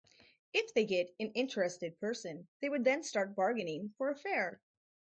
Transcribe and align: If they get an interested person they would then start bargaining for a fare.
If 0.51 0.73
they 0.73 0.83
get 0.85 1.13
an 1.19 1.29
interested 1.33 1.99
person 1.99 2.47
they 2.59 2.69
would 2.69 2.83
then 2.85 3.03
start 3.03 3.35
bargaining 3.35 3.93
for 3.99 4.09
a 4.09 4.15
fare. 4.15 4.59